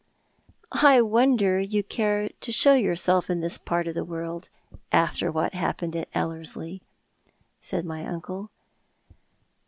"I 0.91 0.99
wonder 1.03 1.59
you 1.59 1.83
care 1.83 2.27
to 2.29 2.51
show 2.51 2.73
yourself 2.73 3.29
in 3.29 3.39
this 3.41 3.59
part 3.59 3.85
of 3.87 3.93
the 3.93 4.03
world— 4.03 4.49
after 4.91 5.31
what 5.31 5.53
happened 5.53 5.95
at 5.95 6.09
Ellerslie," 6.15 6.81
said 7.59 7.85
my 7.85 8.03
uncle. 8.07 8.49